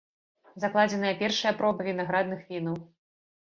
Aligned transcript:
Закладзеная 0.63 1.11
першая 1.21 1.53
проба 1.61 1.79
вінаградных 1.91 2.45
вінаў. 2.51 2.85